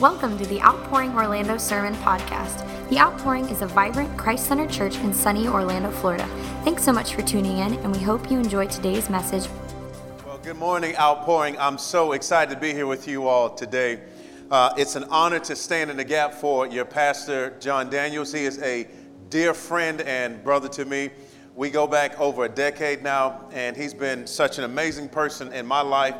[0.00, 2.64] Welcome to the Outpouring Orlando Sermon Podcast.
[2.88, 6.24] The Outpouring is a vibrant, Christ centered church in sunny Orlando, Florida.
[6.62, 9.50] Thanks so much for tuning in, and we hope you enjoy today's message.
[10.24, 11.58] Well, good morning, Outpouring.
[11.58, 13.98] I'm so excited to be here with you all today.
[14.52, 18.32] Uh, it's an honor to stand in the gap for your pastor, John Daniels.
[18.32, 18.86] He is a
[19.30, 21.10] dear friend and brother to me.
[21.56, 25.66] We go back over a decade now, and he's been such an amazing person in
[25.66, 26.14] my life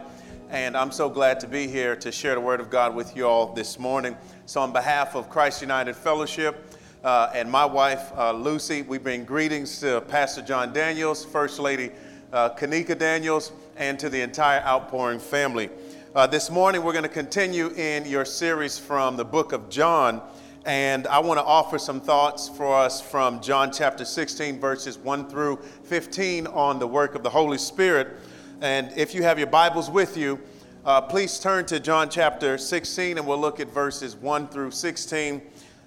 [0.50, 3.26] and I'm so glad to be here to share the Word of God with you
[3.26, 4.16] all this morning.
[4.46, 6.74] So, on behalf of Christ United Fellowship
[7.04, 11.90] uh, and my wife, uh, Lucy, we bring greetings to Pastor John Daniels, First Lady
[12.32, 15.68] uh, Kanika Daniels, and to the entire Outpouring family.
[16.14, 20.22] Uh, this morning, we're going to continue in your series from the book of John.
[20.64, 25.28] And I want to offer some thoughts for us from John chapter 16, verses 1
[25.28, 28.16] through 15 on the work of the Holy Spirit.
[28.60, 30.40] And if you have your Bibles with you,
[30.84, 35.40] uh, please turn to John chapter 16 and we'll look at verses 1 through 16.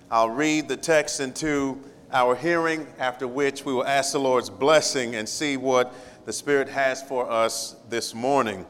[0.09, 5.15] I'll read the text into our hearing, after which we will ask the Lord's blessing
[5.15, 8.65] and see what the Spirit has for us this morning.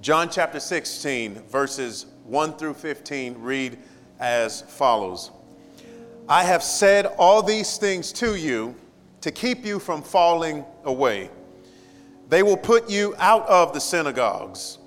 [0.00, 3.76] John chapter 16, verses 1 through 15 read
[4.20, 5.30] as follows
[6.30, 8.74] I have said all these things to you
[9.20, 11.28] to keep you from falling away.
[12.34, 14.78] They will put you out of the synagogues.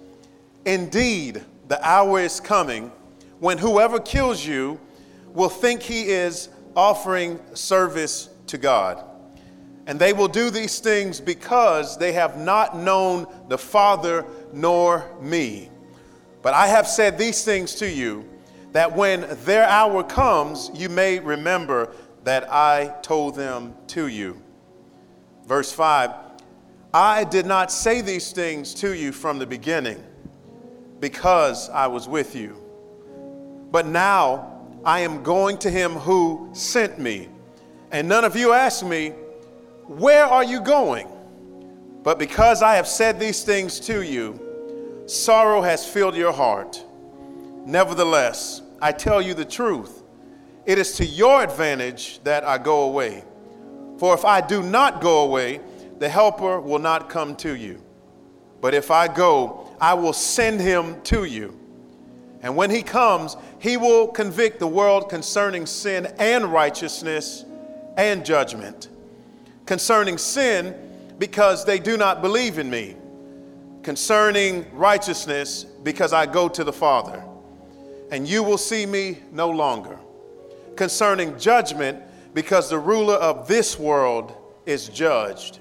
[0.65, 2.91] Indeed, the hour is coming
[3.39, 4.81] when whoever kills you
[5.27, 9.01] will think he is offering service to God.
[9.85, 15.69] And they will do these things because they have not known the Father nor me.
[16.41, 18.27] But I have said these things to you
[18.73, 21.93] that when their hour comes, you may remember
[22.25, 24.41] that I told them to you.
[25.45, 26.26] Verse 5
[26.97, 30.03] I did not say these things to you from the beginning
[30.99, 32.57] because I was with you.
[33.69, 37.29] But now I am going to him who sent me.
[37.91, 39.09] And none of you ask me,
[39.85, 41.07] Where are you going?
[42.01, 46.83] But because I have said these things to you, sorrow has filled your heart.
[47.63, 50.01] Nevertheless, I tell you the truth.
[50.65, 53.23] It is to your advantage that I go away.
[53.99, 55.61] For if I do not go away,
[55.99, 57.81] the Helper will not come to you.
[58.61, 61.57] But if I go, I will send him to you.
[62.41, 67.45] And when he comes, he will convict the world concerning sin and righteousness
[67.97, 68.89] and judgment.
[69.65, 70.75] Concerning sin,
[71.17, 72.95] because they do not believe in me.
[73.81, 77.23] Concerning righteousness, because I go to the Father,
[78.11, 79.97] and you will see me no longer.
[80.75, 82.01] Concerning judgment,
[82.33, 84.35] because the ruler of this world
[84.65, 85.59] is judged.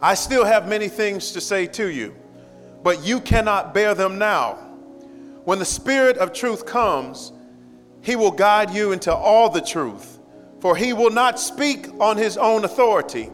[0.00, 2.14] I still have many things to say to you,
[2.82, 4.54] but you cannot bear them now.
[5.44, 7.32] When the Spirit of truth comes,
[8.02, 10.20] he will guide you into all the truth,
[10.60, 13.30] for he will not speak on his own authority,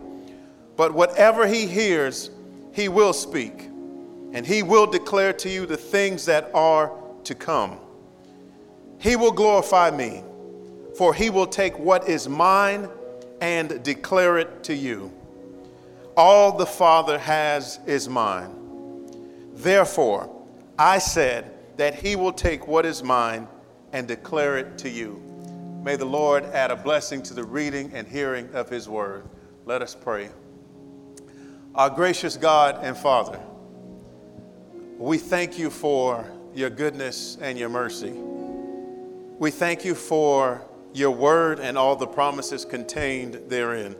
[0.76, 2.30] but whatever he hears,
[2.72, 3.64] he will speak,
[4.32, 6.92] and he will declare to you the things that are
[7.24, 7.78] to come.
[8.98, 10.24] He will glorify me,
[10.96, 12.88] for he will take what is mine
[13.40, 15.12] and declare it to you.
[16.16, 18.54] All the Father has is mine.
[19.52, 20.30] Therefore,
[20.78, 23.48] I said that he will take what is mine
[23.92, 25.20] and declare it to you.
[25.82, 29.28] May the Lord add a blessing to the reading and hearing of his word.
[29.66, 30.30] Let us pray.
[31.74, 33.40] Our gracious God and Father,
[34.98, 38.12] we thank you for your goodness and your mercy.
[39.38, 43.96] We thank you for your word and all the promises contained therein.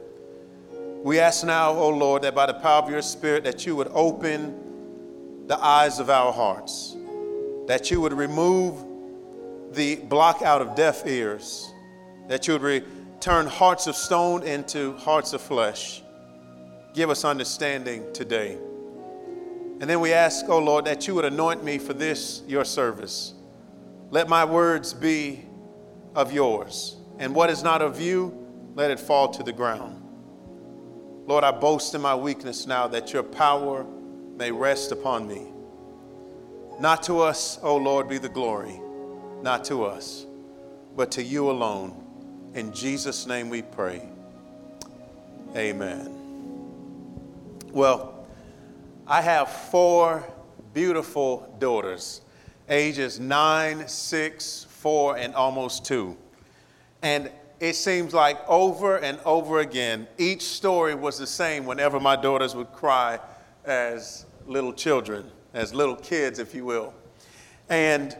[1.04, 3.76] We ask now, O oh Lord, that by the power of your Spirit, that you
[3.76, 6.96] would open the eyes of our hearts,
[7.66, 8.82] that you would remove
[9.72, 11.70] the block out of deaf ears,
[12.28, 16.02] that you would return hearts of stone into hearts of flesh.
[16.94, 18.56] Give us understanding today.
[19.82, 22.64] And then we ask, O oh Lord, that you would anoint me for this, your
[22.64, 23.34] service.
[24.08, 25.44] Let my words be
[26.14, 28.32] of yours, and what is not of you,
[28.74, 30.03] let it fall to the ground.
[31.26, 33.86] Lord, I boast in my weakness now that your power
[34.36, 35.46] may rest upon me.
[36.78, 38.80] Not to us, O Lord, be the glory,
[39.42, 40.26] not to us,
[40.96, 42.52] but to you alone.
[42.54, 44.02] In Jesus' name we pray.
[45.56, 46.10] Amen.
[47.72, 48.26] Well,
[49.06, 50.28] I have four
[50.74, 52.20] beautiful daughters,
[52.68, 56.16] ages nine, six, four, and almost two.
[57.02, 57.30] And
[57.60, 62.54] it seems like over and over again, each story was the same whenever my daughters
[62.54, 63.18] would cry
[63.64, 66.92] as little children, as little kids, if you will.
[67.68, 68.16] And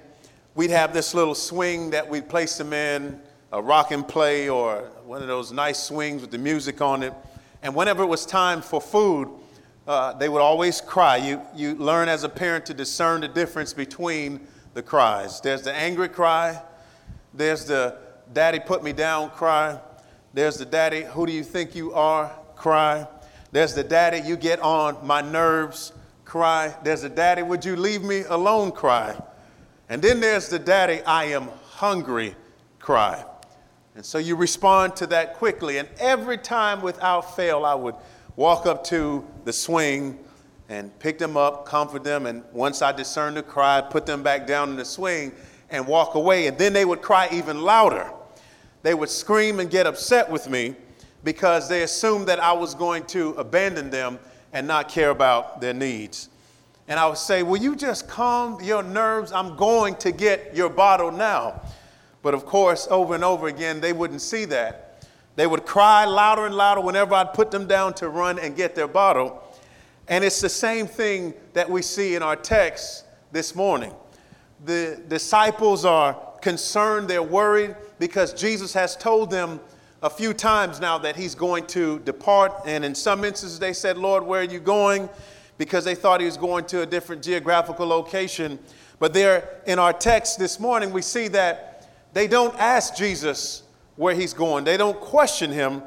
[0.55, 3.21] we'd have this little swing that we'd place them in,
[3.53, 7.13] a rock and play or one of those nice swings with the music on it.
[7.63, 9.29] And whenever it was time for food,
[9.87, 11.17] uh, they would always cry.
[11.19, 15.41] You, you learn as a parent to discern the difference between the cries.
[15.41, 16.61] There's the angry cry,
[17.33, 17.99] there's the
[18.33, 19.79] daddy put me down cry,
[20.33, 23.07] there's the daddy, who do you think you are cry,
[23.53, 25.93] there's the daddy, you get on my nerves
[26.25, 29.17] cry, there's the daddy, would you leave me alone cry.
[29.89, 32.35] And then there's the daddy, I am hungry
[32.79, 33.25] cry.
[33.95, 35.79] And so you respond to that quickly.
[35.79, 37.95] And every time without fail, I would
[38.35, 40.19] walk up to the swing
[40.69, 42.27] and pick them up, comfort them.
[42.27, 45.33] And once I discerned the cry, put them back down in the swing
[45.75, 46.47] and walk away.
[46.47, 48.11] And then they would cry even louder.
[48.83, 50.75] They would scream and get upset with me
[51.25, 54.19] because they assumed that I was going to abandon them
[54.53, 56.29] and not care about their needs.
[56.87, 59.33] And I would say, Will you just calm your nerves?
[59.33, 61.63] I'm going to get your bottle now.
[62.23, 65.07] But of course, over and over again, they wouldn't see that.
[65.37, 68.75] They would cry louder and louder whenever I'd put them down to run and get
[68.75, 69.43] their bottle.
[70.09, 73.93] And it's the same thing that we see in our text this morning.
[74.65, 79.61] The disciples are concerned, they're worried because Jesus has told them
[80.03, 82.53] a few times now that he's going to depart.
[82.67, 85.09] And in some instances, they said, Lord, where are you going?
[85.59, 88.59] because they thought he was going to a different geographical location.
[88.99, 93.63] But there in our text this morning, we see that they don't ask Jesus
[93.97, 95.83] where he's going, they don't question him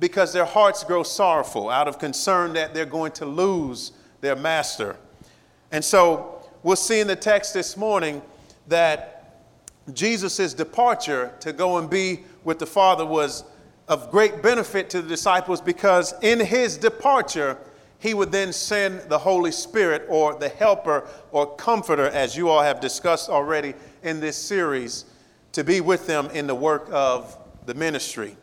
[0.00, 4.96] because their hearts grow sorrowful out of concern that they're going to lose their master.
[5.70, 6.33] And so
[6.64, 8.20] we'll see in the text this morning
[8.66, 9.36] that
[9.92, 13.44] Jesus' departure to go and be with the Father was
[13.86, 17.58] of great benefit to the disciples because in his departure,
[17.98, 22.62] he would then send the Holy Spirit or the helper or comforter, as you all
[22.62, 25.04] have discussed already in this series,
[25.52, 27.36] to be with them in the work of
[27.66, 28.36] the ministry.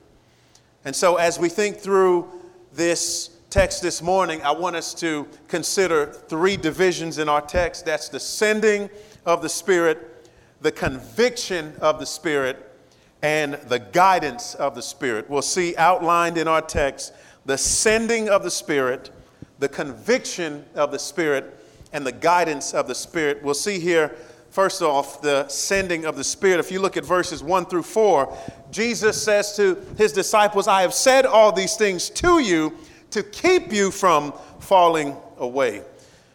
[0.85, 2.29] And so, as we think through
[2.71, 8.07] this text this morning, I want us to consider three divisions in our text that's
[8.07, 8.89] the sending
[9.25, 10.30] of the Spirit,
[10.62, 12.71] the conviction of the Spirit,
[13.21, 15.30] and the guidance of the Spirit.
[15.30, 17.13] We'll see outlined in our text
[17.45, 19.12] the sending of the Spirit
[19.59, 21.59] the conviction of the Spirit
[21.92, 23.44] and the guidance of the Spirit.
[23.44, 24.15] We'll see here,
[24.50, 26.62] first off, the sending of the Spirit.
[26.62, 28.38] If you look at verses 1 through 4,
[28.71, 32.77] Jesus says to his disciples, I have said all these things to you
[33.12, 35.84] to keep you from falling away.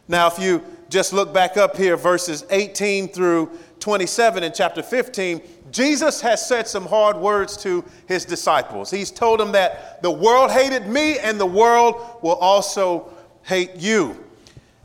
[0.08, 3.50] Now, if you just look back up here, verses 18 through
[3.80, 5.40] 27 in chapter 15,
[5.70, 8.90] Jesus has said some hard words to his disciples.
[8.90, 13.12] He's told them that the world hated me and the world will also
[13.42, 14.25] hate you.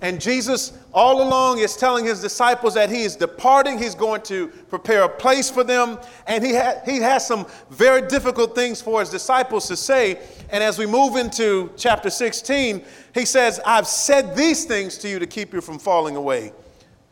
[0.01, 3.77] And Jesus, all along, is telling his disciples that he is departing.
[3.77, 6.00] He's going to prepare a place for them.
[6.25, 10.19] And he, ha- he has some very difficult things for his disciples to say.
[10.50, 12.83] And as we move into chapter 16,
[13.13, 16.51] he says, I've said these things to you to keep you from falling away.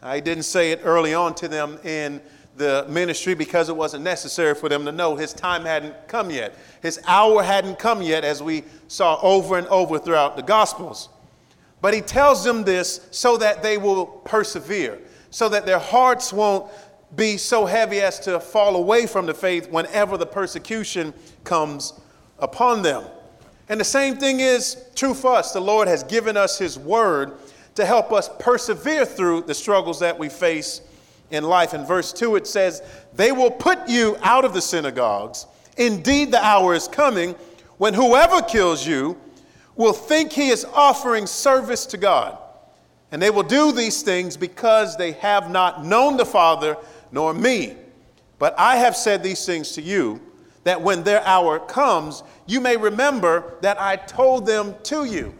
[0.02, 2.20] I didn't say it early on to them in
[2.58, 6.56] the ministry because it wasn't necessary for them to know his time hadn't come yet.
[6.82, 11.10] His hour hadn't come yet, as we saw over and over throughout the Gospels.
[11.82, 15.00] But he tells them this so that they will persevere,
[15.30, 16.72] so that their hearts won't
[17.16, 21.94] be so heavy as to fall away from the faith whenever the persecution comes
[22.38, 23.04] upon them.
[23.68, 25.54] And the same thing is true for us.
[25.54, 27.38] The Lord has given us his word
[27.76, 30.82] to help us persevere through the struggles that we face
[31.32, 31.74] in life.
[31.74, 32.82] In verse 2, it says,
[33.14, 35.46] They will put you out of the synagogues.
[35.78, 37.36] Indeed, the hour is coming
[37.78, 39.18] when whoever kills you
[39.80, 42.38] will think he is offering service to God.
[43.14, 46.76] And they will do these things because they have not known the Father
[47.14, 47.78] nor me.
[48.40, 50.20] But I have said these things to you,
[50.66, 55.34] that when their hour comes, you may remember that I told them to you.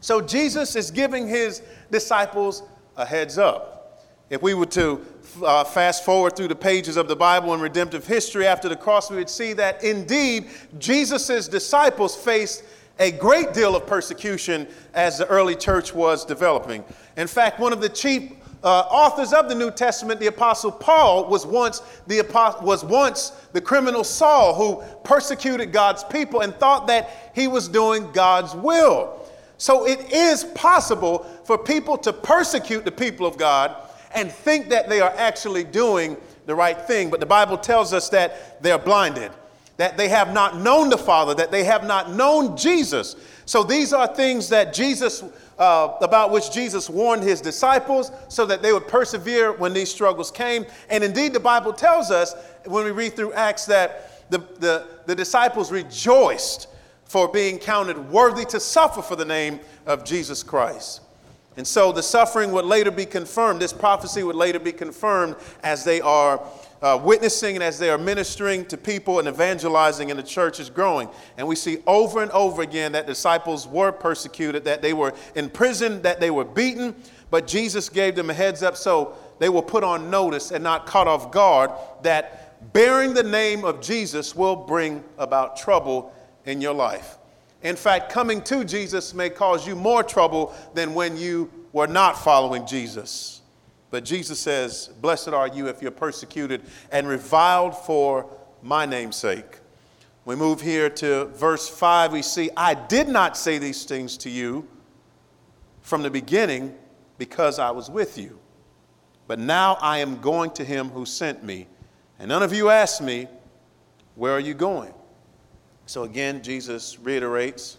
[0.00, 2.62] So Jesus is giving his disciples
[2.98, 4.04] a heads up.
[4.28, 5.04] If we were to
[5.42, 9.10] uh, fast forward through the pages of the Bible and redemptive history after the cross,
[9.10, 12.62] we would see that indeed Jesus' disciples faced
[12.98, 16.84] a great deal of persecution as the early church was developing.
[17.16, 18.32] In fact, one of the chief
[18.62, 22.22] uh, authors of the New Testament, the Apostle Paul, was once the,
[22.62, 28.10] was once the criminal Saul who persecuted God's people and thought that he was doing
[28.12, 29.20] God's will.
[29.58, 33.76] So it is possible for people to persecute the people of God
[34.14, 37.10] and think that they are actually doing the right thing.
[37.10, 39.32] But the Bible tells us that they're blinded
[39.76, 43.16] that they have not known the Father, that they have not known Jesus.
[43.44, 45.22] So these are things that Jesus
[45.58, 50.30] uh, about which Jesus warned his disciples so that they would persevere when these struggles
[50.30, 50.66] came.
[50.90, 55.14] And indeed, the Bible tells us when we read through Acts that the, the, the
[55.14, 56.68] disciples rejoiced
[57.04, 61.02] for being counted worthy to suffer for the name of Jesus Christ.
[61.56, 65.84] And so the suffering would later be confirmed, this prophecy would later be confirmed as
[65.84, 66.44] they are
[66.84, 70.68] uh, witnessing and as they are ministering to people and evangelizing, and the church is
[70.68, 71.08] growing.
[71.38, 75.48] And we see over and over again that disciples were persecuted, that they were in
[75.48, 76.94] prison, that they were beaten,
[77.30, 80.84] but Jesus gave them a heads up so they were put on notice and not
[80.84, 81.70] caught off guard
[82.02, 86.14] that bearing the name of Jesus will bring about trouble
[86.44, 87.16] in your life.
[87.62, 92.18] In fact, coming to Jesus may cause you more trouble than when you were not
[92.22, 93.40] following Jesus.
[93.94, 98.28] But Jesus says, Blessed are you if you're persecuted and reviled for
[98.60, 99.60] my name's sake.
[100.24, 102.12] We move here to verse 5.
[102.12, 104.66] We see, I did not say these things to you
[105.80, 106.74] from the beginning
[107.18, 108.36] because I was with you.
[109.28, 111.68] But now I am going to him who sent me.
[112.18, 113.28] And none of you asked me,
[114.16, 114.92] Where are you going?
[115.86, 117.78] So again, Jesus reiterates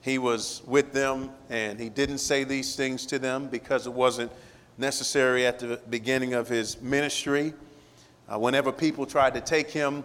[0.00, 4.32] he was with them and he didn't say these things to them because it wasn't
[4.78, 7.52] necessary at the beginning of his ministry.
[8.28, 10.04] Uh, whenever people tried to take him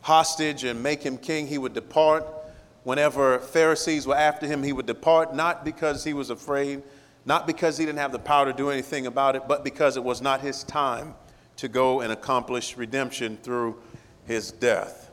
[0.00, 2.26] hostage and make him king, he would depart.
[2.84, 6.82] Whenever Pharisees were after him, he would depart, not because he was afraid,
[7.24, 10.02] not because he didn't have the power to do anything about it, but because it
[10.02, 11.14] was not his time
[11.56, 13.76] to go and accomplish redemption through
[14.26, 15.10] his death.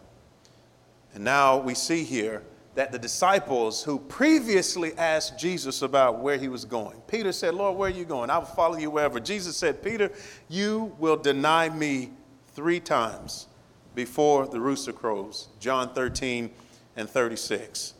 [1.13, 2.43] And now we see here
[2.75, 7.77] that the disciples who previously asked Jesus about where he was going, Peter said, Lord,
[7.77, 8.29] where are you going?
[8.29, 9.19] I will follow you wherever.
[9.19, 10.11] Jesus said, Peter,
[10.49, 12.11] you will deny me
[12.53, 13.47] three times
[13.95, 15.47] before the rooster crows.
[15.59, 16.49] John 13
[16.97, 17.93] and 36.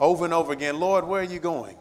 [0.00, 1.76] Over and over again, Lord, where are you going?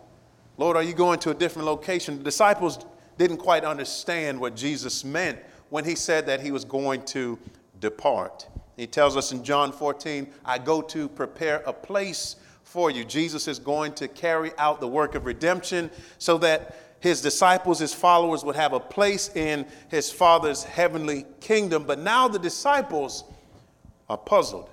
[0.57, 2.17] Lord, are you going to a different location?
[2.17, 2.85] The disciples
[3.17, 7.39] didn't quite understand what Jesus meant when he said that he was going to
[7.79, 8.47] depart.
[8.77, 13.03] He tells us in John 14, I go to prepare a place for you.
[13.03, 17.93] Jesus is going to carry out the work of redemption so that his disciples, his
[17.93, 21.85] followers, would have a place in his Father's heavenly kingdom.
[21.85, 23.23] But now the disciples
[24.09, 24.69] are puzzled.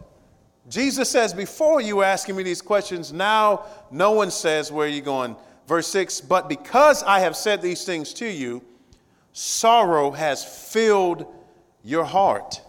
[0.69, 4.91] Jesus says, Before you were asking me these questions, now no one says, Where are
[4.91, 5.37] you going?
[5.67, 8.63] Verse 6 But because I have said these things to you,
[9.33, 11.27] sorrow has filled
[11.83, 12.61] your heart.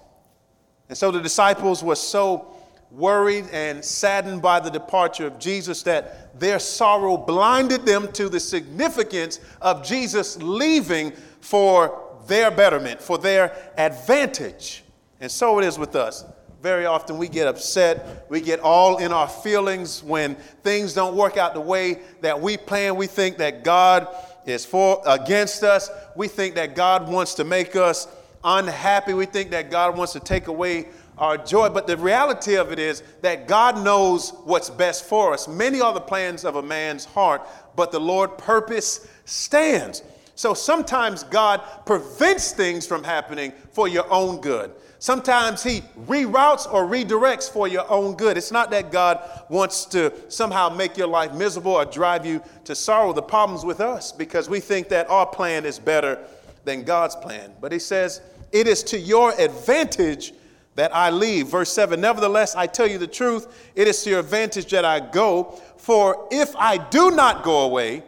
[0.89, 2.55] And so the disciples were so
[2.91, 8.39] worried and saddened by the departure of Jesus that their sorrow blinded them to the
[8.39, 11.11] significance of Jesus leaving
[11.41, 14.83] for their betterment, for their advantage.
[15.19, 16.25] And so it is with us.
[16.61, 21.37] Very often we get upset, we get all in our feelings when things don't work
[21.37, 22.95] out the way that we plan.
[22.95, 24.07] We think that God
[24.47, 25.89] is for against us.
[26.15, 28.07] We think that God wants to make us
[28.45, 29.13] unhappy.
[29.13, 30.87] We think that God wants to take away
[31.17, 31.69] our joy.
[31.69, 35.47] But the reality of it is that God knows what's best for us.
[35.47, 40.03] Many are the plans of a man's heart, but the Lord purpose stands.
[40.35, 44.71] So sometimes God prevents things from happening for your own good.
[44.99, 48.37] Sometimes He reroutes or redirects for your own good.
[48.37, 52.75] It's not that God wants to somehow make your life miserable or drive you to
[52.75, 53.13] sorrow.
[53.13, 56.19] The problem's with us because we think that our plan is better
[56.65, 57.51] than God's plan.
[57.61, 58.21] But He says,
[58.51, 60.33] it is to your advantage
[60.75, 61.47] that I leave.
[61.47, 64.99] Verse 7 Nevertheless, I tell you the truth, it is to your advantage that I
[64.99, 65.61] go.
[65.77, 68.03] For if I do not go away,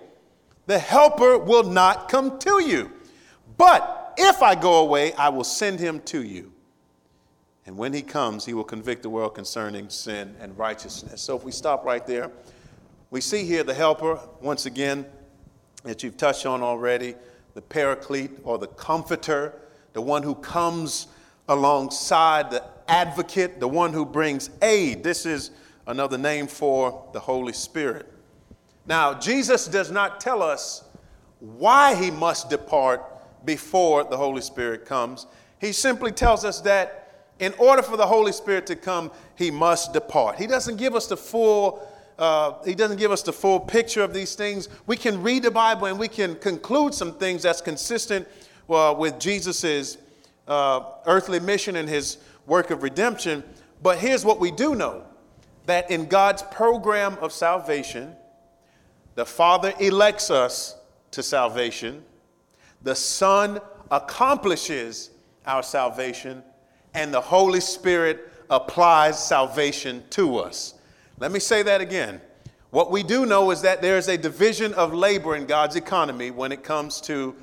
[0.65, 2.91] the Helper will not come to you.
[3.57, 6.51] But if I go away, I will send him to you.
[7.65, 11.21] And when he comes, he will convict the world concerning sin and righteousness.
[11.21, 12.31] So if we stop right there,
[13.09, 15.05] we see here the Helper, once again,
[15.83, 17.15] that you've touched on already,
[17.53, 19.53] the Paraclete or the Comforter
[19.97, 21.07] the one who comes
[21.49, 25.03] alongside, the advocate, the one who brings aid.
[25.03, 25.49] This is
[25.87, 28.05] another name for the Holy Spirit.
[28.85, 30.83] Now, Jesus does not tell us
[31.39, 33.01] why he must depart
[33.43, 35.25] before the Holy Spirit comes.
[35.59, 39.93] He simply tells us that in order for the Holy Spirit to come, he must
[39.93, 40.37] depart.
[40.37, 41.81] He doesn't give us the full
[42.19, 44.69] uh, he doesn't give us the full picture of these things.
[44.87, 48.27] We can read the Bible and we can conclude some things that's consistent
[48.67, 49.97] well, with Jesus'
[50.47, 53.43] uh, earthly mission and his work of redemption.
[53.81, 55.03] But here's what we do know
[55.65, 58.15] that in God's program of salvation,
[59.15, 60.77] the Father elects us
[61.11, 62.03] to salvation,
[62.81, 63.59] the Son
[63.91, 65.11] accomplishes
[65.45, 66.43] our salvation,
[66.93, 70.75] and the Holy Spirit applies salvation to us.
[71.19, 72.21] Let me say that again.
[72.69, 76.31] What we do know is that there is a division of labor in God's economy
[76.31, 77.35] when it comes to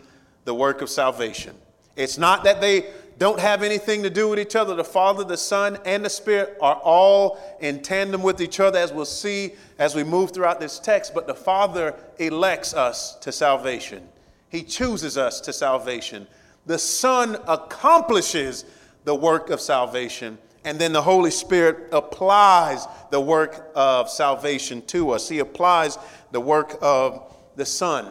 [0.44, 1.54] the work of salvation.
[1.96, 2.86] It's not that they
[3.18, 4.74] don't have anything to do with each other.
[4.74, 8.92] The Father, the Son, and the Spirit are all in tandem with each other, as
[8.92, 11.14] we'll see as we move throughout this text.
[11.14, 14.08] But the Father elects us to salvation,
[14.48, 16.26] He chooses us to salvation.
[16.66, 18.64] The Son accomplishes
[19.04, 25.10] the work of salvation, and then the Holy Spirit applies the work of salvation to
[25.10, 25.28] us.
[25.28, 25.98] He applies
[26.32, 28.10] the work of the Son.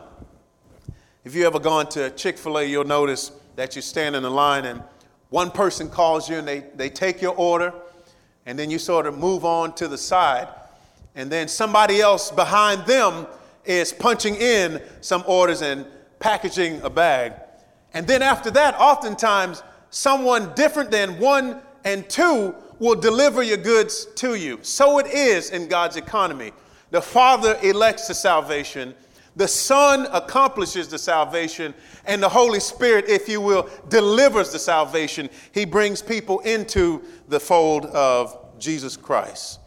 [1.25, 4.29] If you ever gone to Chick fil A, you'll notice that you stand in the
[4.29, 4.83] line and
[5.29, 7.73] one person calls you and they, they take your order,
[8.45, 10.49] and then you sort of move on to the side.
[11.15, 13.25] And then somebody else behind them
[13.63, 15.85] is punching in some orders and
[16.19, 17.31] packaging a bag.
[17.93, 24.07] And then after that, oftentimes, someone different than one and two will deliver your goods
[24.15, 24.59] to you.
[24.61, 26.51] So it is in God's economy.
[26.91, 28.93] The Father elects the salvation,
[29.35, 31.73] the Son accomplishes the salvation,
[32.05, 35.29] and the Holy Spirit, if you will, delivers the salvation.
[35.51, 39.59] He brings people into the fold of Jesus Christ.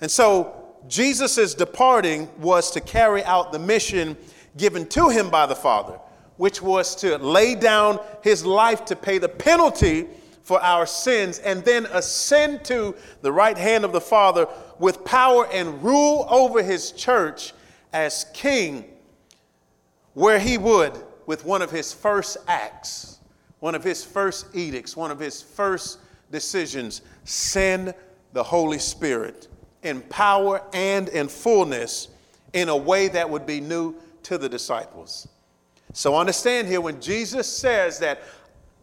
[0.00, 0.58] And so,
[0.88, 4.16] Jesus' departing was to carry out the mission
[4.56, 5.98] given to him by the Father,
[6.36, 10.08] which was to lay down his life to pay the penalty
[10.42, 14.46] for our sins and then ascend to the right hand of the Father
[14.78, 17.54] with power and rule over his church
[17.92, 18.84] as king,
[20.14, 20.92] where he would
[21.26, 23.18] with one of his first acts,
[23.60, 25.98] one of his first edicts, one of his first
[26.30, 27.94] decisions send
[28.32, 29.48] the Holy Spirit
[29.82, 32.08] in power and in fullness
[32.52, 33.94] in a way that would be new
[34.24, 35.28] to the disciples.
[35.92, 38.22] So understand here when Jesus says that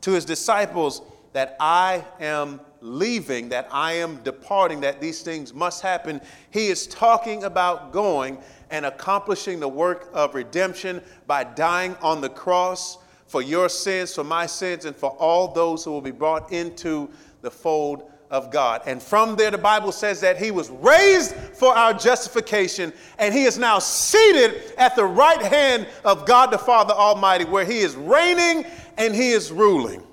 [0.01, 1.01] to his disciples,
[1.33, 6.87] that I am leaving, that I am departing, that these things must happen, he is
[6.87, 8.37] talking about going
[8.71, 12.97] and accomplishing the work of redemption by dying on the cross
[13.27, 17.09] for your sins, for my sins, and for all those who will be brought into
[17.41, 18.81] the fold of God.
[18.85, 23.45] And from there, the Bible says that he was raised for our justification, and he
[23.45, 27.95] is now seated at the right hand of God the Father Almighty, where he is
[27.95, 28.65] reigning
[28.97, 30.03] and he is ruling.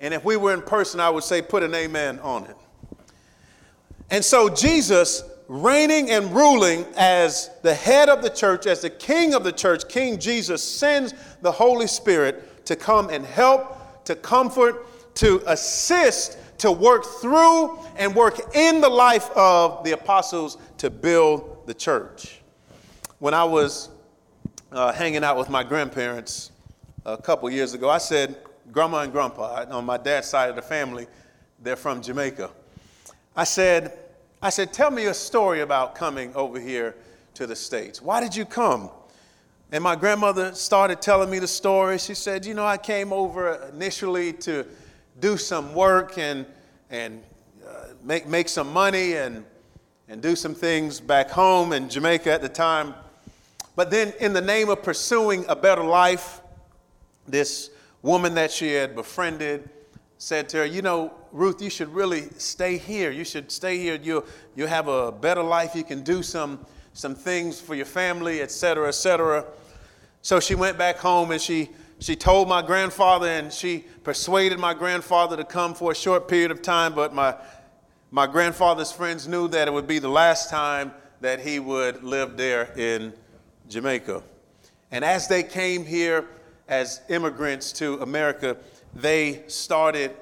[0.00, 2.56] And if we were in person, I would say, put an amen on it.
[4.10, 9.34] And so Jesus reigning and ruling as the head of the church, as the king
[9.34, 14.86] of the church, King Jesus sends the Holy Spirit to come and help, to comfort,
[15.16, 21.66] to assist, to work through and work in the life of the apostles to build
[21.66, 22.40] the church.
[23.18, 23.90] When I was
[24.72, 26.50] uh, hanging out with my grandparents
[27.04, 28.36] a couple years ago, I said,
[28.72, 31.06] Grandma and Grandpa, on my dad's side of the family,
[31.62, 32.50] they're from Jamaica.
[33.34, 33.96] I said,
[34.42, 36.94] I said, Tell me a story about coming over here
[37.34, 38.02] to the States.
[38.02, 38.90] Why did you come?
[39.72, 41.98] And my grandmother started telling me the story.
[41.98, 44.66] She said, You know, I came over initially to
[45.20, 46.46] do some work and,
[46.90, 47.22] and
[47.66, 49.44] uh, make, make some money and,
[50.08, 52.94] and do some things back home in Jamaica at the time.
[53.74, 56.40] But then, in the name of pursuing a better life,
[57.26, 57.70] this
[58.02, 59.68] woman that she had befriended
[60.18, 63.10] said to her, You know, Ruth, you should really stay here.
[63.10, 63.98] You should stay here.
[64.02, 64.24] You'll,
[64.54, 65.74] you'll have a better life.
[65.74, 69.44] You can do some, some things for your family, et cetera, et cetera.
[70.22, 74.74] So she went back home and she, she told my grandfather, and she persuaded my
[74.74, 76.94] grandfather to come for a short period of time.
[76.94, 77.34] But my,
[78.10, 82.36] my grandfather's friends knew that it would be the last time that he would live
[82.36, 83.12] there in
[83.68, 84.22] Jamaica.
[84.90, 86.26] And as they came here
[86.68, 88.56] as immigrants to America,
[88.96, 90.16] they started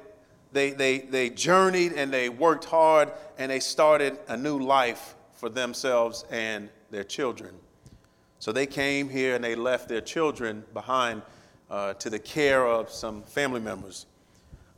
[0.55, 5.49] they, they, they journeyed and they worked hard and they started a new life for
[5.49, 7.53] themselves and their children.
[8.39, 11.23] So they came here and they left their children behind
[11.71, 14.07] uh, to the care of some family members.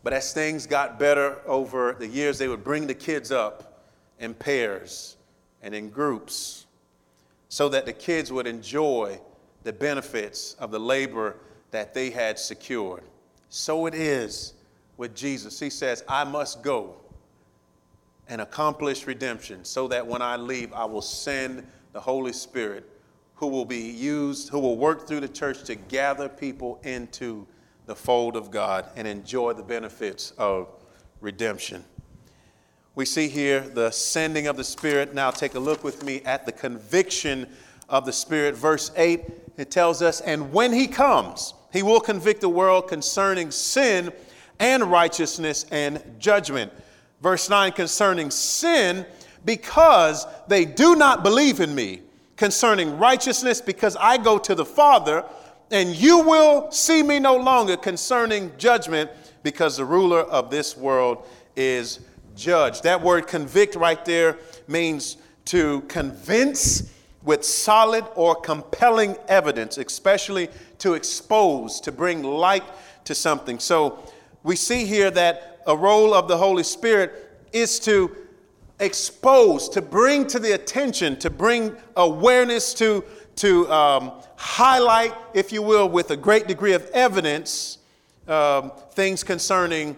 [0.02, 3.84] But as things got better over the years, they would bring the kids up
[4.18, 5.16] in pairs
[5.62, 6.64] and in groups
[7.50, 9.20] so that the kids would enjoy
[9.62, 11.36] the benefits of the labor
[11.70, 13.02] that they had secured.
[13.48, 14.54] So it is
[14.96, 15.58] with Jesus.
[15.58, 16.96] He says, I must go
[18.28, 22.88] and accomplish redemption so that when I leave, I will send the Holy Spirit
[23.36, 27.46] who will be used, who will work through the church to gather people into
[27.84, 30.68] the fold of God and enjoy the benefits of
[31.20, 31.84] redemption.
[32.94, 35.14] We see here the sending of the Spirit.
[35.14, 37.46] Now take a look with me at the conviction
[37.88, 38.56] of the Spirit.
[38.56, 39.22] Verse 8,
[39.58, 44.10] it tells us, And when He comes, He will convict the world concerning sin
[44.58, 46.72] and righteousness and judgment.
[47.20, 49.04] Verse 9 concerning sin,
[49.44, 52.00] because they do not believe in me
[52.36, 55.22] concerning righteousness, because I go to the Father,
[55.70, 59.10] and you will see me no longer concerning judgment,
[59.42, 62.00] because the ruler of this world is
[62.34, 62.84] judged.
[62.84, 66.90] That word convict right there means to convince
[67.26, 72.62] with solid or compelling evidence, especially to expose, to bring light
[73.04, 73.58] to something.
[73.58, 73.98] So
[74.44, 77.12] we see here that a role of the Holy Spirit
[77.52, 78.16] is to
[78.78, 83.04] expose, to bring to the attention, to bring awareness, to,
[83.36, 87.78] to um, highlight, if you will, with a great degree of evidence,
[88.28, 89.96] um, things concerning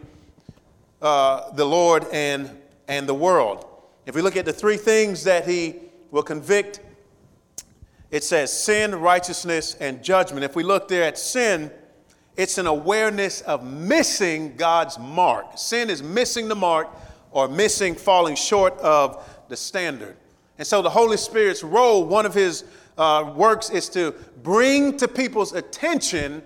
[1.02, 2.50] uh, the Lord and,
[2.88, 3.66] and the world.
[4.06, 5.74] If we look at the three things that he
[6.10, 6.80] will convict,
[8.10, 10.44] it says sin, righteousness, and judgment.
[10.44, 11.70] If we look there at sin,
[12.36, 15.58] it's an awareness of missing God's mark.
[15.58, 16.88] Sin is missing the mark
[17.30, 20.16] or missing, falling short of the standard.
[20.56, 22.64] And so the Holy Spirit's role, one of his
[22.96, 26.42] uh, works, is to bring to people's attention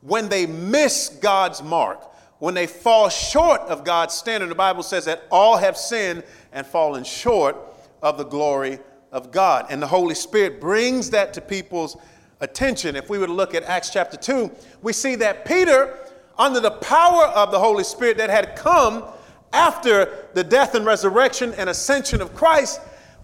[0.00, 2.02] when they miss God's mark,
[2.38, 4.48] when they fall short of God's standard.
[4.48, 7.56] The Bible says that all have sinned and fallen short
[8.02, 8.78] of the glory
[9.12, 9.66] of God.
[9.70, 11.96] And the Holy Spirit brings that to people's
[12.40, 12.96] attention.
[12.96, 14.50] If we were to look at Acts chapter 2,
[14.82, 15.98] we see that Peter,
[16.38, 19.04] under the power of the Holy Spirit that had come,
[19.52, 22.80] after the death and resurrection and ascension of Christ,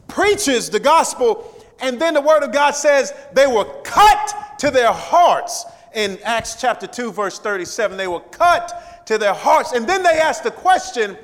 [0.09, 1.55] preaches the gospel.
[1.81, 5.66] And then the word of God says they were cut to their hearts.
[5.95, 9.73] In Acts chapter 2, verse 37, they were cut to their hearts.
[9.73, 11.18] And then they asked the question,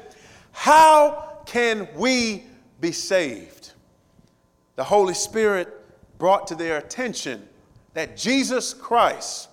[0.53, 2.44] How can we
[2.81, 3.58] be saved?
[4.79, 5.69] The Holy Spirit
[6.17, 7.47] brought to their attention
[7.93, 9.51] that Jesus Christ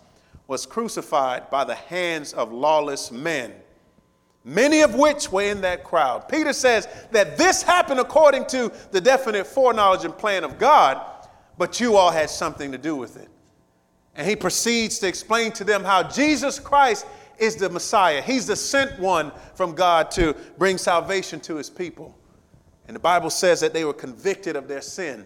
[0.47, 3.51] was crucified by the hands of lawless men
[4.45, 6.29] many of which were in that crowd.
[6.29, 11.01] Peter says that this happened according to the definite foreknowledge and plan of God,
[11.57, 13.27] but you all had something to do with it.
[14.15, 17.05] And he proceeds to explain to them how Jesus Christ
[17.37, 18.21] is the Messiah.
[18.21, 22.15] He's the sent one from God to bring salvation to his people.
[22.87, 25.25] And the Bible says that they were convicted of their sin.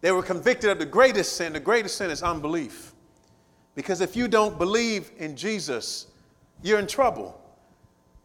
[0.00, 1.52] They were convicted of the greatest sin.
[1.52, 2.92] The greatest sin is unbelief.
[3.74, 6.06] Because if you don't believe in Jesus,
[6.62, 7.40] you're in trouble.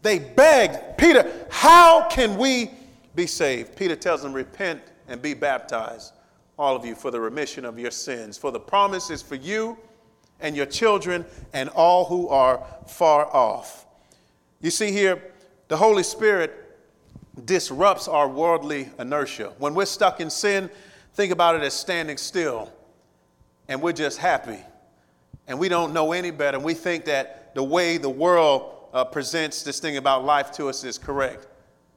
[0.02, 2.72] They begged Peter, How can we
[3.16, 3.76] be saved?
[3.76, 6.14] Peter tells them, Repent and be baptized,
[6.58, 8.38] all of you, for the remission of your sins.
[8.38, 9.78] For the promise is for you
[10.40, 13.86] and your children and all who are far off.
[14.62, 15.22] You see here,
[15.68, 16.65] the Holy Spirit
[17.44, 19.52] disrupts our worldly inertia.
[19.58, 20.70] When we're stuck in sin,
[21.14, 22.72] think about it as standing still
[23.68, 24.60] and we're just happy
[25.48, 26.60] and we don't know any better.
[26.60, 30.84] We think that the way the world uh, presents this thing about life to us
[30.84, 31.48] is correct.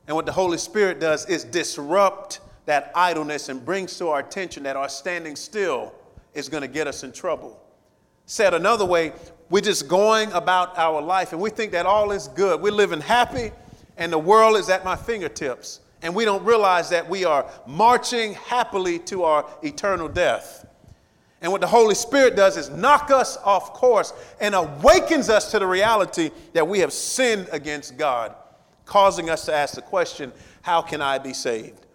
[0.06, 4.62] And what the Holy Spirit does is disrupt that idleness and brings to our attention
[4.64, 5.94] that our standing still
[6.34, 7.62] is going to get us in trouble.
[8.26, 9.12] Said another way,
[9.48, 12.60] we're just going about our life and we think that all is good.
[12.60, 13.52] We're living happy
[13.98, 15.80] and the world is at my fingertips.
[16.00, 20.64] And we don't realize that we are marching happily to our eternal death.
[21.40, 25.58] And what the Holy Spirit does is knock us off course and awakens us to
[25.58, 28.34] the reality that we have sinned against God,
[28.86, 30.32] causing us to ask the question,
[30.62, 31.86] How can I be saved?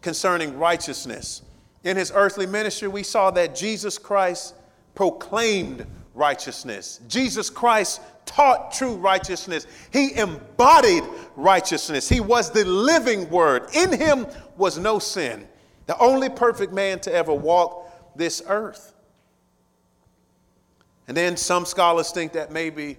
[0.00, 1.42] Concerning righteousness.
[1.84, 4.54] In his earthly ministry, we saw that Jesus Christ
[4.94, 7.00] proclaimed righteousness.
[7.08, 9.66] Jesus Christ taught true righteousness.
[9.92, 11.02] He embodied
[11.34, 12.08] righteousness.
[12.08, 13.68] He was the living word.
[13.74, 15.48] In him was no sin.
[15.86, 18.94] The only perfect man to ever walk this earth.
[21.08, 22.98] And then some scholars think that maybe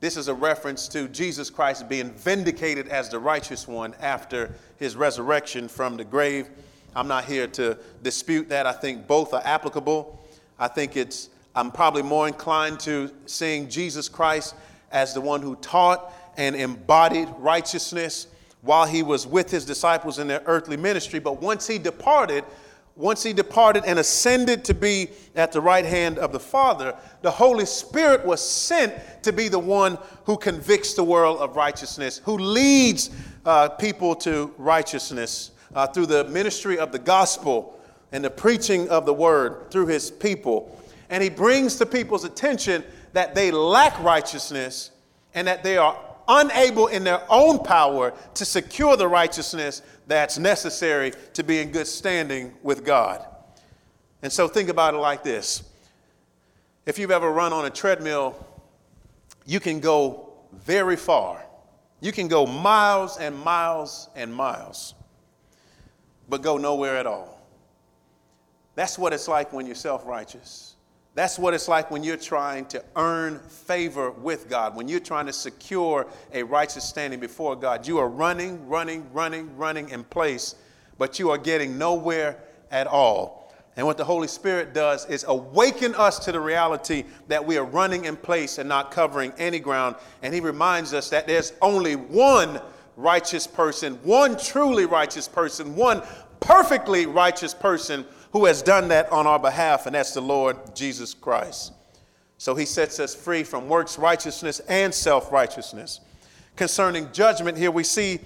[0.00, 4.96] this is a reference to Jesus Christ being vindicated as the righteous one after his
[4.96, 6.48] resurrection from the grave.
[6.94, 8.66] I'm not here to dispute that.
[8.66, 10.20] I think both are applicable.
[10.58, 14.54] I think it's, I'm probably more inclined to seeing Jesus Christ
[14.90, 18.26] as the one who taught and embodied righteousness
[18.62, 21.18] while he was with his disciples in their earthly ministry.
[21.18, 22.44] But once he departed,
[22.96, 27.30] once he departed and ascended to be at the right hand of the Father, the
[27.30, 32.38] Holy Spirit was sent to be the one who convicts the world of righteousness, who
[32.38, 33.10] leads
[33.44, 37.78] uh, people to righteousness uh, through the ministry of the gospel
[38.12, 40.78] and the preaching of the word through his people.
[41.12, 44.92] And he brings to people's attention that they lack righteousness
[45.34, 45.94] and that they are
[46.26, 51.86] unable in their own power to secure the righteousness that's necessary to be in good
[51.86, 53.26] standing with God.
[54.22, 55.64] And so think about it like this
[56.86, 58.34] if you've ever run on a treadmill,
[59.44, 60.32] you can go
[60.64, 61.44] very far.
[62.00, 64.94] You can go miles and miles and miles.
[66.26, 67.38] but go nowhere at all.
[68.76, 70.71] That's what it's like when you're self righteous.
[71.14, 75.26] That's what it's like when you're trying to earn favor with God, when you're trying
[75.26, 77.86] to secure a righteous standing before God.
[77.86, 80.54] You are running, running, running, running in place,
[80.96, 82.38] but you are getting nowhere
[82.70, 83.52] at all.
[83.76, 87.64] And what the Holy Spirit does is awaken us to the reality that we are
[87.64, 89.96] running in place and not covering any ground.
[90.22, 92.60] And He reminds us that there's only one
[92.96, 96.02] righteous person, one truly righteous person, one
[96.40, 101.14] perfectly righteous person who has done that on our behalf, and that's the Lord Jesus
[101.14, 101.72] Christ.
[102.38, 106.00] So he sets us free from works righteousness and self righteousness.
[106.56, 108.20] Concerning judgment, here we see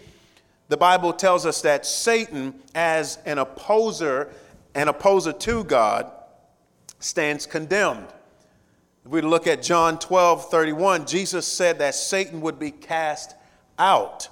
[0.68, 4.30] the Bible tells us that Satan, as an opposer,
[4.74, 6.10] an opposer to God,
[6.98, 8.08] stands condemned.
[9.04, 13.34] If we look at John 12 31, Jesus said that Satan would be cast
[13.78, 14.28] out.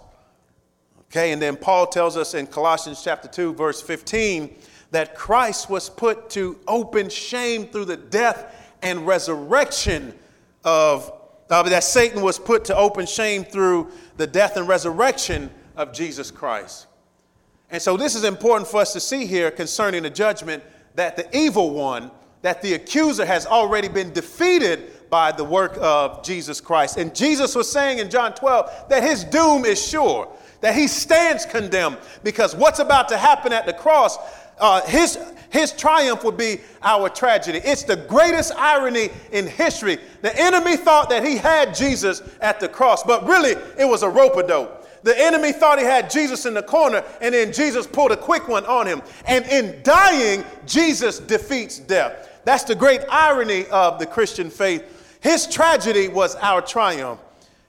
[1.10, 4.56] Okay, and then Paul tells us in Colossians chapter 2, verse 15,
[4.94, 10.14] that Christ was put to open shame through the death and resurrection
[10.62, 11.12] of,
[11.50, 16.30] uh, that Satan was put to open shame through the death and resurrection of Jesus
[16.30, 16.86] Christ.
[17.70, 20.62] And so this is important for us to see here concerning the judgment
[20.94, 22.10] that the evil one,
[22.42, 26.98] that the accuser has already been defeated by the work of Jesus Christ.
[26.98, 30.28] And Jesus was saying in John 12 that his doom is sure,
[30.60, 34.18] that he stands condemned because what's about to happen at the cross
[34.58, 35.18] uh, his,
[35.50, 37.60] his triumph would be our tragedy.
[37.64, 39.98] It's the greatest irony in history.
[40.22, 44.08] The enemy thought that he had Jesus at the cross, but really it was a
[44.08, 44.80] rope a dope.
[45.04, 48.48] The enemy thought he had Jesus in the corner, and then Jesus pulled a quick
[48.48, 49.02] one on him.
[49.26, 52.30] And in dying, Jesus defeats death.
[52.44, 55.18] That's the great irony of the Christian faith.
[55.20, 57.20] His tragedy was our triumph.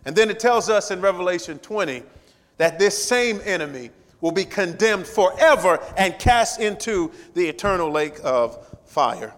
[0.06, 2.04] And then it tells us in Revelation 20
[2.58, 3.90] that this same enemy
[4.22, 9.34] will be condemned forever and cast into the eternal lake of fire.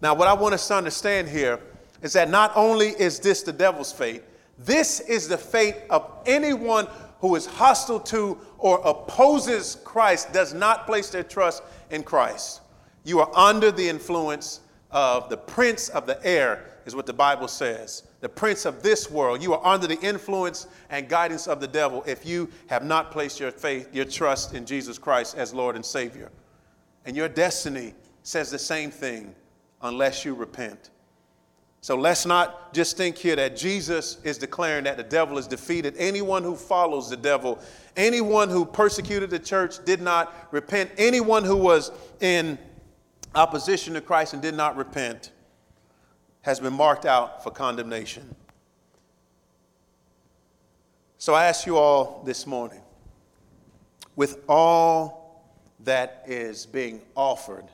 [0.00, 1.60] Now, what I want us to understand here
[2.02, 4.22] is that not only is this the devil's fate,
[4.58, 6.86] this is the fate of anyone
[7.20, 12.60] who is hostile to or opposes Christ, does not place their trust in Christ.
[13.04, 17.48] You are under the influence of the prince of the air, is what the Bible
[17.48, 19.42] says the prince of this world.
[19.42, 23.38] You are under the influence and guidance of the devil if you have not placed
[23.38, 26.30] your faith, your trust in Jesus Christ as Lord and Savior.
[27.04, 29.34] And your destiny says the same thing
[29.82, 30.90] unless you repent.
[31.80, 35.94] So let's not just think here that Jesus is declaring that the devil is defeated.
[35.96, 37.60] Anyone who follows the devil,
[37.96, 42.58] anyone who persecuted the church did not repent, anyone who was in
[43.36, 45.30] opposition to Christ and did not repent
[46.48, 48.34] has been marked out for condemnation.
[51.18, 52.80] So I ask you all this morning,
[54.16, 55.44] with all
[55.80, 57.66] that is being offered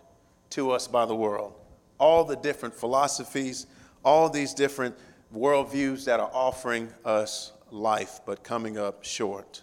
[0.50, 1.54] to us by the world,
[1.98, 3.68] all the different philosophies,
[4.04, 4.96] all these different
[5.32, 9.62] worldviews that are offering us life but coming up short,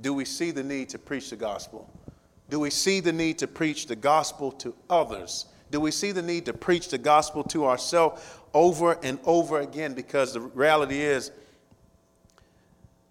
[0.00, 1.88] do we see the need to preach the gospel?
[2.50, 5.46] Do we see the need to preach the gospel to others?
[5.70, 8.22] Do we see the need to preach the gospel to ourselves
[8.54, 9.94] over and over again?
[9.94, 11.30] Because the reality is,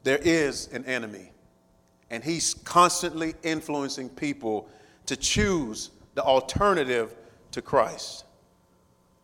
[0.04, 1.32] there is an enemy,
[2.10, 4.70] and he's constantly influencing people
[5.06, 7.14] to choose the alternative
[7.52, 8.26] to Christ.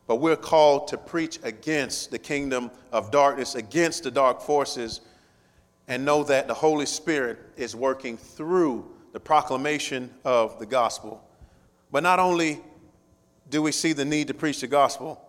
[0.05, 5.01] But we're called to preach against the kingdom of darkness, against the dark forces,
[5.87, 11.23] and know that the Holy Spirit is working through the proclamation of the gospel.
[11.91, 12.61] But not only
[13.53, 15.23] do we see the need to preach the gospel,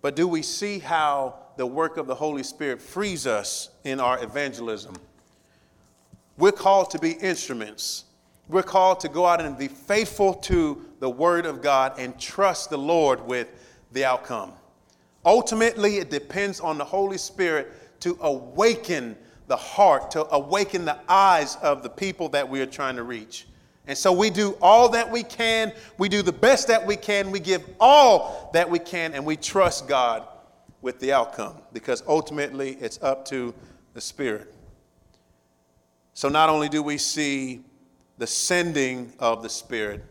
[0.00, 4.22] but do we see how the work of the Holy Spirit frees us in our
[4.22, 4.94] evangelism?
[6.38, 8.04] We're called to be instruments.
[8.48, 12.70] We're called to go out and be faithful to the Word of God and trust
[12.70, 13.48] the Lord with
[13.90, 14.52] the outcome.
[15.24, 19.16] Ultimately, it depends on the Holy Spirit to awaken
[19.48, 23.48] the heart, to awaken the eyes of the people that we are trying to reach.
[23.86, 25.72] And so we do all that we can.
[25.98, 27.30] We do the best that we can.
[27.30, 30.26] We give all that we can, and we trust God
[30.80, 33.54] with the outcome because ultimately it's up to
[33.94, 34.54] the Spirit.
[36.14, 37.64] So not only do we see
[38.18, 40.04] the sending of the Spirit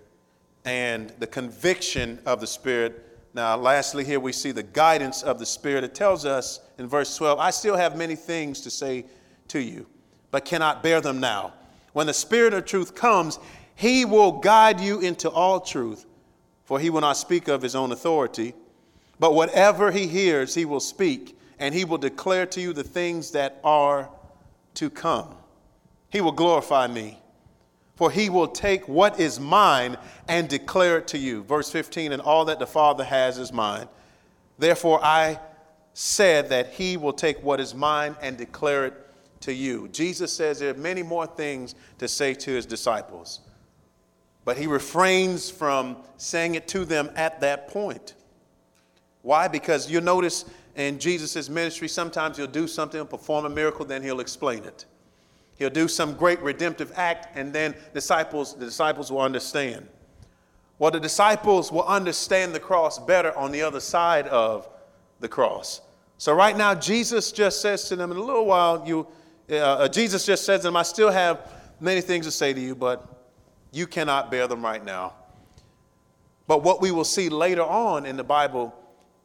[0.65, 2.99] and the conviction of the Spirit,
[3.33, 5.83] now lastly, here we see the guidance of the Spirit.
[5.83, 9.05] It tells us in verse 12, I still have many things to say
[9.47, 9.87] to you,
[10.29, 11.53] but cannot bear them now.
[11.93, 13.39] When the Spirit of truth comes,
[13.75, 16.05] he will guide you into all truth,
[16.63, 18.53] for he will not speak of his own authority,
[19.19, 23.31] but whatever he hears, he will speak, and he will declare to you the things
[23.31, 24.09] that are
[24.75, 25.35] to come.
[26.09, 27.19] He will glorify me,
[27.95, 31.43] for he will take what is mine and declare it to you.
[31.43, 33.87] Verse 15, and all that the Father has is mine.
[34.57, 35.39] Therefore, I
[35.93, 38.93] said that he will take what is mine and declare it
[39.41, 39.87] to you.
[39.89, 43.41] Jesus says there are many more things to say to his disciples,
[44.45, 48.15] but he refrains from saying it to them at that point.
[49.21, 49.47] Why?
[49.47, 54.19] Because you'll notice in Jesus' ministry, sometimes he'll do something, perform a miracle, then he'll
[54.19, 54.85] explain it.
[55.55, 59.87] He'll do some great redemptive act, and then disciples, the disciples will understand.
[60.79, 64.67] Well, the disciples will understand the cross better on the other side of
[65.19, 65.81] the cross.
[66.17, 69.07] So right now, Jesus just says to them, in a little while, you,
[69.49, 72.59] uh, uh, Jesus just says to them, I still have many things to say to
[72.59, 73.22] you, but
[73.73, 75.13] you cannot bear them right now.
[76.47, 78.73] But what we will see later on in the Bible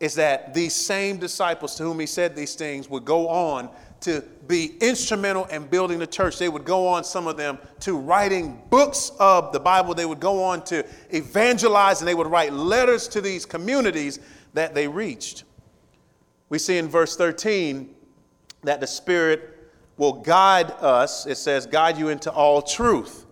[0.01, 3.69] is that these same disciples to whom he said these things would go on
[4.01, 6.39] to be instrumental in building the church.
[6.39, 9.93] They would go on, some of them, to writing books of the Bible.
[9.93, 14.21] They would go on to evangelize and they would write letters to these communities
[14.55, 15.43] that they reached.
[16.49, 17.95] We see in verse 13
[18.63, 21.27] that the Spirit will guide us.
[21.27, 23.27] It says, guide you into all truth.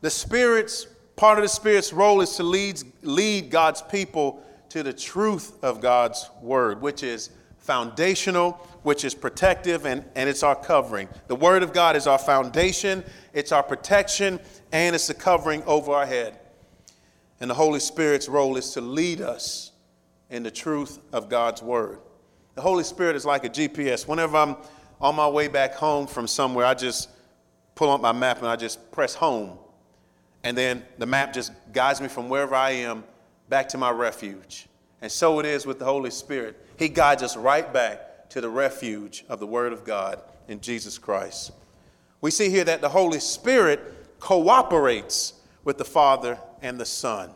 [0.00, 4.92] The Spirit's part of the Spirit's role is to lead, lead God's people to the
[4.92, 11.08] truth of God's word, which is foundational, which is protective, and, and it's our covering.
[11.26, 14.38] The word of God is our foundation, it's our protection,
[14.72, 16.38] and it's the covering over our head.
[17.40, 19.72] And the Holy Spirit's role is to lead us
[20.30, 21.98] in the truth of God's word.
[22.54, 24.06] The Holy Spirit is like a GPS.
[24.06, 24.56] Whenever I'm
[25.00, 27.08] on my way back home from somewhere, I just
[27.74, 29.58] pull up my map and I just press home.
[30.44, 33.04] And then the map just guides me from wherever I am
[33.48, 34.68] back to my refuge.
[35.00, 36.56] And so it is with the Holy Spirit.
[36.76, 40.98] He guides us right back to the refuge of the Word of God in Jesus
[40.98, 41.52] Christ.
[42.20, 43.80] We see here that the Holy Spirit
[44.18, 47.30] cooperates with the Father and the Son.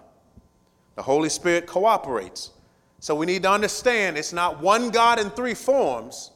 [0.96, 2.50] The Holy Spirit cooperates.
[2.98, 6.30] So we need to understand it's not one God in three forms.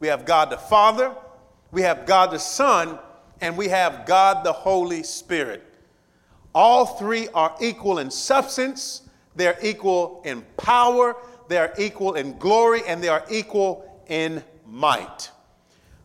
[0.00, 1.14] We have God the Father,
[1.70, 2.98] we have God the Son,
[3.40, 5.64] and we have God the Holy Spirit.
[6.54, 9.02] All three are equal in substance,
[9.36, 11.16] they're equal in power,
[11.48, 15.30] they're equal in glory, and they are equal in might.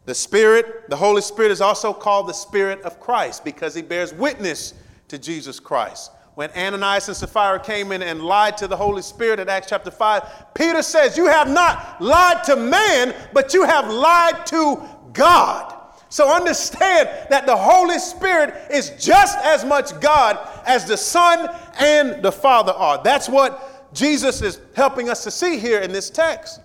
[0.06, 4.14] The Spirit, the Holy Spirit, is also called the Spirit of Christ because he bears
[4.14, 4.74] witness
[5.10, 6.12] to Jesus Christ.
[6.36, 9.90] When Ananias and Sapphira came in and lied to the Holy Spirit in Acts chapter
[9.90, 14.82] 5, Peter says, You have not lied to man, but you have lied to
[15.14, 15.77] God.
[16.10, 22.24] So understand that the Holy Spirit is just as much God as the Son and
[22.24, 23.02] the Father are.
[23.04, 26.62] That's what Jesus is helping us to see here in this text.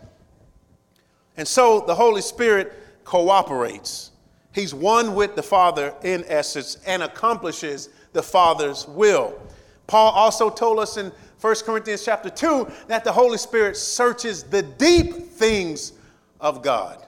[1.37, 2.72] And so the Holy Spirit
[3.05, 4.11] cooperates.
[4.52, 9.40] He's one with the Father in essence and accomplishes the Father's will.
[9.87, 14.62] Paul also told us in 1 Corinthians chapter 2 that the Holy Spirit searches the
[14.62, 15.94] deep things
[16.40, 17.02] of God.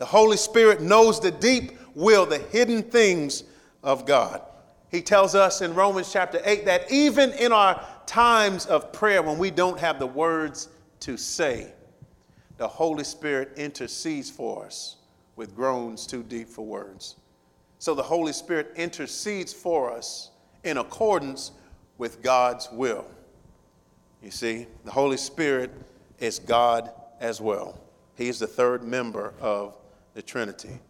[0.00, 3.44] The Holy Spirit knows the deep will, the hidden things
[3.82, 4.40] of God.
[4.88, 9.36] He tells us in Romans chapter 8 that even in our times of prayer, when
[9.36, 11.74] we don't have the words to say,
[12.56, 14.96] the Holy Spirit intercedes for us
[15.36, 17.16] with groans too deep for words.
[17.78, 20.30] So the Holy Spirit intercedes for us
[20.64, 21.52] in accordance
[21.98, 23.04] with God's will.
[24.22, 25.70] You see, the Holy Spirit
[26.18, 27.78] is God as well.
[28.16, 29.74] He is the third member of
[30.14, 30.80] the Trinity.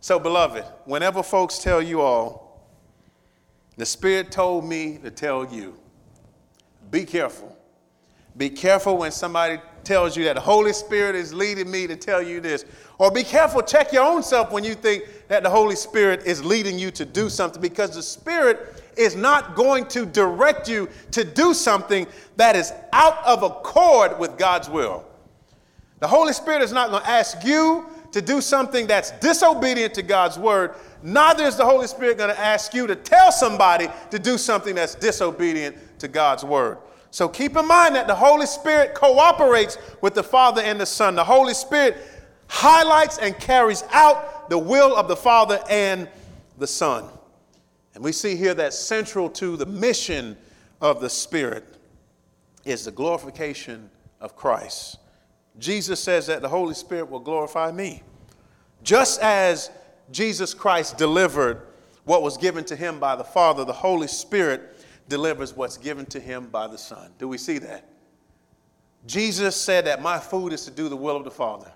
[0.00, 2.66] So, beloved, whenever folks tell you all,
[3.76, 5.78] the Spirit told me to tell you,
[6.90, 7.56] be careful.
[8.36, 12.22] Be careful when somebody tells you that the Holy Spirit is leading me to tell
[12.22, 12.64] you this.
[12.98, 16.44] Or be careful, check your own self when you think that the Holy Spirit is
[16.44, 21.24] leading you to do something because the Spirit is not going to direct you to
[21.24, 25.04] do something that is out of accord with God's will.
[26.00, 30.02] The Holy Spirit is not going to ask you to do something that's disobedient to
[30.02, 34.18] God's word, neither is the Holy Spirit going to ask you to tell somebody to
[34.18, 36.78] do something that's disobedient to God's word.
[37.10, 41.16] So keep in mind that the Holy Spirit cooperates with the Father and the Son.
[41.16, 41.96] The Holy Spirit
[42.46, 46.08] highlights and carries out the will of the Father and
[46.58, 47.04] the Son.
[47.94, 50.36] And we see here that central to the mission
[50.80, 51.64] of the Spirit
[52.64, 53.90] is the glorification
[54.20, 54.98] of Christ.
[55.60, 58.02] Jesus says that the Holy Spirit will glorify me.
[58.82, 59.70] Just as
[60.10, 61.62] Jesus Christ delivered
[62.04, 66.18] what was given to him by the Father, the Holy Spirit delivers what's given to
[66.18, 67.12] him by the Son.
[67.18, 67.86] Do we see that?
[69.06, 71.70] Jesus said that my food is to do the will of the Father.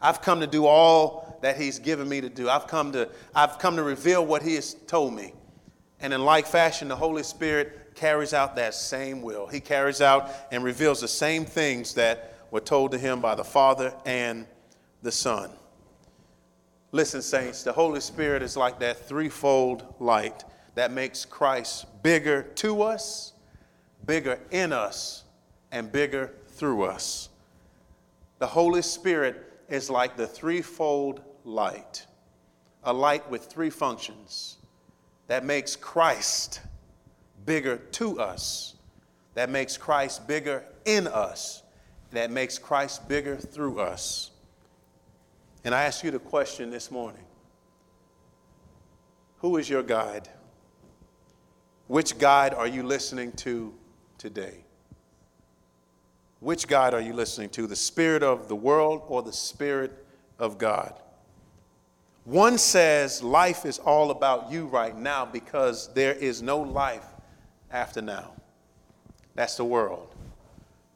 [0.00, 2.48] I've come to do all that he's given me to do.
[2.48, 5.32] I've come to, I've come to reveal what he has told me.
[6.00, 9.46] And in like fashion, the Holy Spirit carries out that same will.
[9.46, 13.44] He carries out and reveals the same things that were told to him by the
[13.44, 14.46] Father and
[15.02, 15.50] the Son.
[16.90, 20.42] Listen, saints, the Holy Spirit is like that threefold light
[20.74, 23.34] that makes Christ bigger to us,
[24.06, 25.24] bigger in us,
[25.70, 27.28] and bigger through us.
[28.38, 32.06] The Holy Spirit is like the threefold light,
[32.84, 34.56] a light with three functions
[35.26, 36.62] that makes Christ
[37.44, 38.76] bigger to us,
[39.34, 41.62] that makes Christ bigger in us,
[42.16, 44.30] that makes Christ bigger through us.
[45.64, 47.24] And I ask you the question this morning
[49.38, 50.28] Who is your guide?
[51.88, 53.72] Which guide are you listening to
[54.18, 54.64] today?
[56.40, 60.04] Which God are you listening to, the spirit of the world or the spirit
[60.38, 61.00] of God?
[62.24, 67.06] One says life is all about you right now because there is no life
[67.70, 68.32] after now.
[69.36, 70.15] That's the world.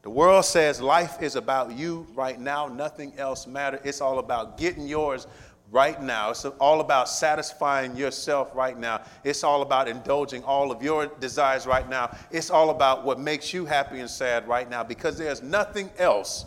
[0.03, 3.81] The world says life is about you right now, nothing else matters.
[3.85, 5.27] It's all about getting yours
[5.71, 6.31] right now.
[6.31, 9.03] It's all about satisfying yourself right now.
[9.25, 12.17] It's all about indulging all of your desires right now.
[12.31, 16.45] It's all about what makes you happy and sad right now because there's nothing else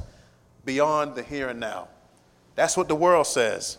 [0.65, 1.87] beyond the here and now.
[2.55, 3.77] That's what the world says.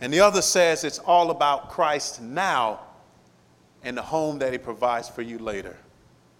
[0.00, 2.80] And the other says it's all about Christ now
[3.84, 5.76] and the home that he provides for you later.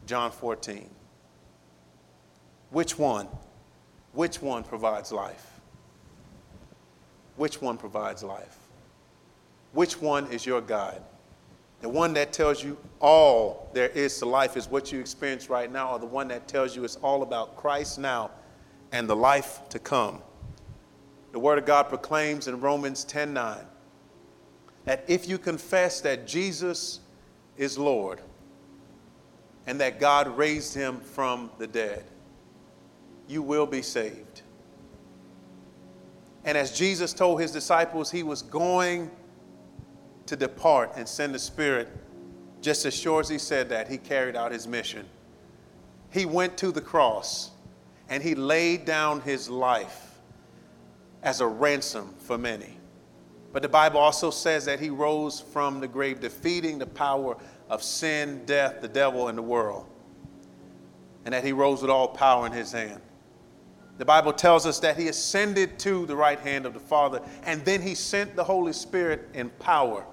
[0.07, 0.89] John 14.
[2.73, 3.29] Which one?
[4.13, 5.61] Which one provides life?
[7.37, 8.59] Which one provides life?
[9.73, 11.03] Which one is your guide?
[11.81, 15.71] The one that tells you all there is to life is what you experience right
[15.71, 18.31] now, or the one that tells you it's all about Christ now
[18.93, 20.23] and the life to come.
[21.33, 23.59] The Word of God proclaims in Romans 10 9
[24.85, 27.01] that if you confess that Jesus
[27.57, 28.21] is Lord
[29.67, 32.05] and that God raised him from the dead,
[33.29, 34.43] you will be saved.
[36.45, 39.11] And as Jesus told his disciples he was going
[40.27, 41.89] to depart and send the Spirit,
[42.61, 45.07] just as sure as he said that, he carried out his mission.
[46.11, 47.51] He went to the cross
[48.09, 50.19] and he laid down his life
[51.23, 52.77] as a ransom for many.
[53.53, 57.37] But the Bible also says that he rose from the grave, defeating the power
[57.69, 59.87] of sin, death, the devil, and the world.
[61.25, 63.01] And that he rose with all power in his hand.
[63.99, 67.65] The Bible tells us that he ascended to the right hand of the Father, and
[67.65, 70.05] then he sent the Holy Spirit in power.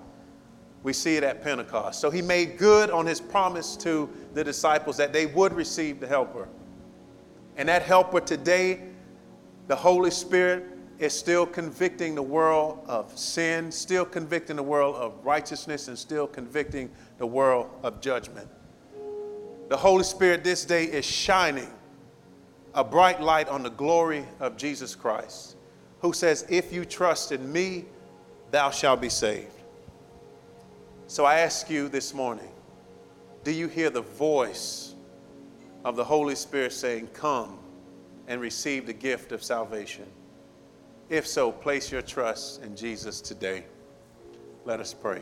[0.84, 2.00] We see it at Pentecost.
[2.00, 6.08] So he made good on his promise to the disciples that they would receive the
[6.08, 6.48] Helper.
[7.58, 8.82] And that Helper today,
[9.68, 10.66] the Holy Spirit,
[11.00, 16.28] is still convicting the world of sin, still convicting the world of righteousness, and still
[16.28, 18.48] convicting the world of judgment.
[19.70, 21.70] The Holy Spirit this day is shining
[22.74, 25.56] a bright light on the glory of Jesus Christ,
[26.02, 27.86] who says, If you trust in me,
[28.52, 29.52] thou shalt be saved.
[31.08, 32.50] So I ask you this morning
[33.44, 34.94] do you hear the voice
[35.86, 37.58] of the Holy Spirit saying, Come
[38.28, 40.06] and receive the gift of salvation?
[41.10, 43.64] If so, place your trust in Jesus today.
[44.66, 45.22] Let us pray.